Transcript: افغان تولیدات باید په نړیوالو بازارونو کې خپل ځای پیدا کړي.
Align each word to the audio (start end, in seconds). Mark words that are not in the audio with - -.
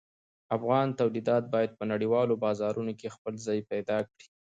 افغان 0.57 0.87
تولیدات 0.99 1.43
باید 1.53 1.71
په 1.79 1.83
نړیوالو 1.91 2.39
بازارونو 2.45 2.91
کې 2.99 3.13
خپل 3.15 3.33
ځای 3.45 3.59
پیدا 3.71 3.97
کړي. 4.09 4.25